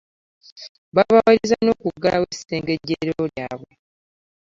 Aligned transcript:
Baabawalirizza 0.95 1.57
n'okuggalawo 1.63 2.25
essengejjero 2.33 3.21
lyabwe. 3.33 3.73